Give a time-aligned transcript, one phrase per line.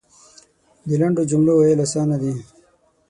[0.87, 2.33] د لنډو جملو ویل اسانه دی.